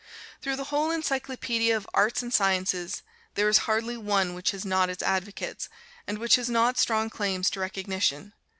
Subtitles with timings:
[0.41, 3.03] Through the whole encyclopædia of arts and sciences,
[3.35, 5.69] there is hardly one which has not its advocates,
[6.07, 8.33] and which has not strong claims to recognition.